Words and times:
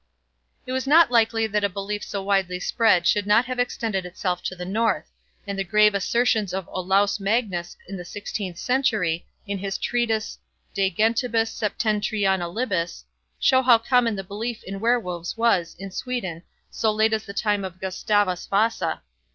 It 0.65 0.71
was 0.71 0.87
not 0.87 1.11
likely 1.11 1.45
that 1.45 1.63
a 1.63 1.69
belief 1.69 2.03
so 2.03 2.23
widely 2.23 2.59
spread 2.59 3.05
should 3.05 3.27
not 3.27 3.45
have 3.45 3.59
extended 3.59 4.03
itself 4.03 4.41
to 4.45 4.55
the 4.55 4.65
North; 4.65 5.11
and 5.45 5.59
the 5.59 5.63
grave 5.63 5.93
assertions 5.93 6.55
of 6.55 6.67
Olaus 6.69 7.19
Magnus 7.19 7.77
in 7.87 7.97
the 7.97 8.03
sixteenth 8.03 8.57
century, 8.57 9.27
in 9.45 9.59
his 9.59 9.77
Treatise 9.77 10.39
De 10.73 10.89
Gentibus 10.89 11.51
Septentrionalibus, 11.51 13.03
show 13.39 13.61
how 13.61 13.77
common 13.77 14.15
the 14.15 14.23
belief 14.23 14.63
in 14.63 14.79
were 14.79 14.99
wolves 14.99 15.37
was 15.37 15.75
in 15.77 15.91
Sweden 15.91 16.41
so 16.71 16.91
late 16.91 17.13
as 17.13 17.25
the 17.25 17.31
time 17.31 17.63
of 17.63 17.79
Gustavus 17.79 18.47
Vasa. 18.47 19.03